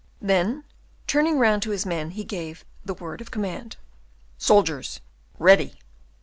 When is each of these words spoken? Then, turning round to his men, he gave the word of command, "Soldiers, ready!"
Then, 0.19 0.63
turning 1.05 1.37
round 1.37 1.61
to 1.61 1.69
his 1.69 1.85
men, 1.85 2.09
he 2.09 2.23
gave 2.23 2.65
the 2.83 2.95
word 2.95 3.21
of 3.21 3.29
command, 3.29 3.75
"Soldiers, 4.39 4.99
ready!" 5.37 5.77